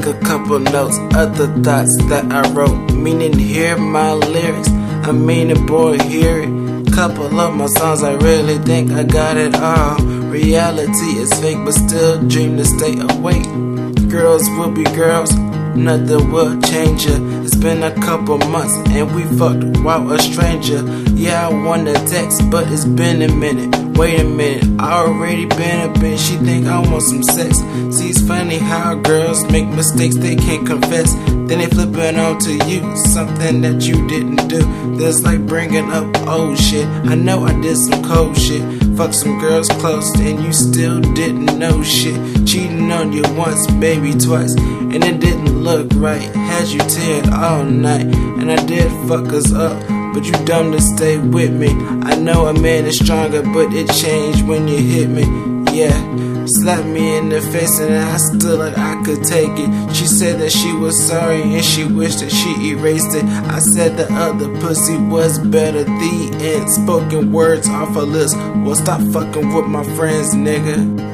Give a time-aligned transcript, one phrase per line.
[0.00, 2.92] couple notes, other thoughts that I wrote.
[2.92, 4.68] Meaning, hear my lyrics.
[5.08, 6.92] I mean it, boy, hear it.
[6.92, 10.19] Couple of my songs, I really think I got it all.
[10.30, 13.42] Reality is fake, but still dream to stay awake.
[14.08, 15.34] Girls will be girls,
[15.74, 17.16] nothing will change ya.
[17.42, 20.84] It's been a couple months and we fucked while a stranger.
[21.16, 23.76] Yeah, I wanna text, but it's been a minute.
[23.98, 26.18] Wait a minute, I already been a bitch.
[26.28, 27.58] She think I want some sex.
[27.96, 31.12] See, it's funny how girls make mistakes they can't confess.
[31.50, 34.60] Then they flip it on to you, something that you didn't do.
[34.96, 36.86] That's like bringing up old shit.
[36.86, 38.62] I know I did some cold shit.
[39.00, 42.46] Fuck some girls close, and you still didn't know shit.
[42.46, 46.20] Cheating on you once, maybe twice, and it didn't look right.
[46.20, 49.99] Had you teared all night, and I did fuck us up.
[50.12, 51.68] But you dumb to stay with me.
[52.02, 55.22] I know a man is stronger, but it changed when you hit me.
[55.72, 56.20] Yeah.
[56.46, 59.94] Slapped me in the face and I stood like I could take it.
[59.94, 63.24] She said that she was sorry and she wished that she erased it.
[63.24, 65.84] I said the other pussy was better.
[65.84, 66.68] The end.
[66.70, 68.34] Spoken words off her lips.
[68.34, 71.09] Well, stop fucking with my friends, nigga.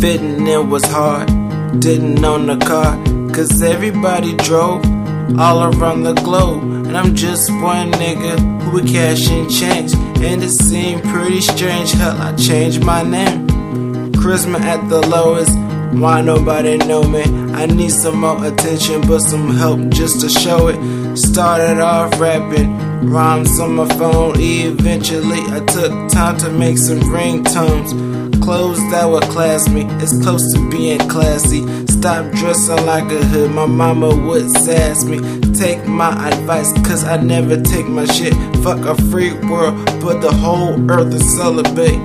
[0.00, 1.26] Fitting in was hard,
[1.80, 2.94] didn't own a car,
[3.34, 4.84] cause everybody drove
[5.36, 6.62] all around the globe.
[6.62, 9.94] And I'm just one nigga who would cash in change.
[10.22, 13.48] And it seemed pretty strange, hell, I changed my name.
[14.12, 15.50] Charisma at the lowest,
[16.00, 17.24] why nobody know me?
[17.54, 21.16] I need some more attention, but some help just to show it.
[21.16, 24.38] Started off rapping, rhymes on my phone.
[24.38, 29.84] Eventually, I took time to make some ringtones clothes that would class me.
[30.02, 31.60] It's close to being classy.
[31.86, 35.18] Stop dressing like a hood, my mama would sass me.
[35.52, 38.32] Take my advice, cause I never take my shit.
[38.64, 42.00] Fuck a free world, but the whole earth is celibate.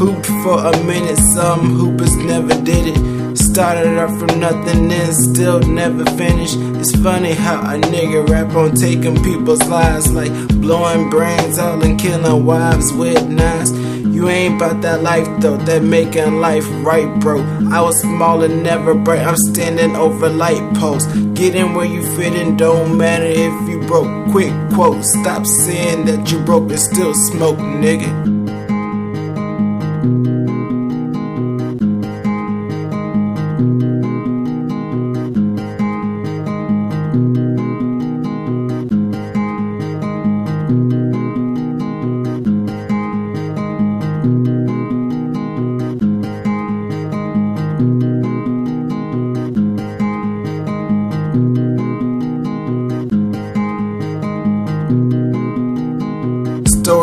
[0.00, 3.38] Hooped for a minute, some hoopers never did it.
[3.38, 6.58] Started off from nothing and still never finished.
[6.78, 11.98] It's funny how a nigga rap on taking people's lives, like blowing brains out and
[11.98, 13.72] killing wives with knives.
[14.20, 17.40] You ain't about that life though, that making life right, bro.
[17.72, 21.10] I was small and never bright, I'm standing over light posts.
[21.32, 24.30] Getting where you fit in, don't matter if you broke.
[24.30, 28.39] Quick quote, stop saying that you broke and still smoke, nigga.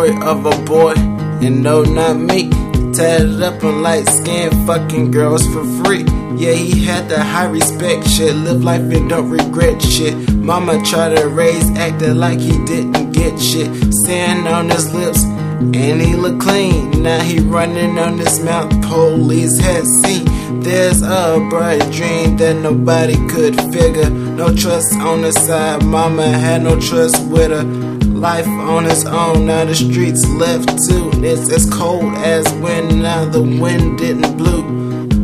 [0.08, 2.50] Story of a boy, and no, not me.
[2.94, 6.04] Tatted up on light skin, fucking girls for free.
[6.36, 10.34] Yeah, he had the high respect shit, live life and don't regret shit.
[10.34, 13.70] Mama tried to raise, acting like he didn't get shit.
[14.06, 17.04] Sand on his lips, and he look clean.
[17.04, 20.26] Now he running on his mouth, police had seen.
[20.62, 24.10] There's a bright dream that nobody could figure.
[24.10, 27.97] No trust on the side, mama had no trust with her.
[28.18, 31.12] Life on its own, now the streets left too.
[31.24, 34.64] It's as cold as when now the wind didn't blow.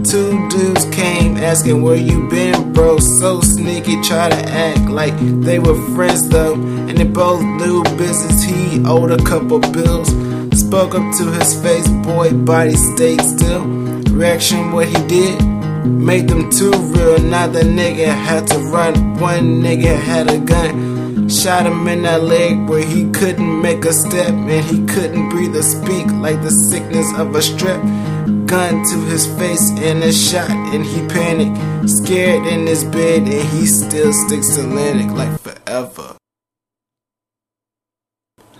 [0.03, 2.99] Two dudes came asking where you been, bro.
[2.99, 6.53] So sneaky, try to act like they were friends though.
[6.53, 10.09] And they both knew business, he owed a couple bills.
[10.55, 13.65] Spoke up to his face, boy, body stayed still.
[14.13, 15.43] Reaction, what he did,
[15.83, 17.17] made them too real.
[17.17, 20.92] Now the nigga had to run, one nigga had a gun.
[21.41, 25.55] Shot him in that leg where he couldn't make a step and he couldn't breathe
[25.55, 27.81] or speak like the sickness of a strep.
[28.47, 31.89] Gun to his face and a shot and he panicked.
[31.89, 36.15] Scared in his bed and he still sticks to Atlantic like forever.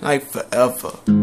[0.01, 1.22] Like forever.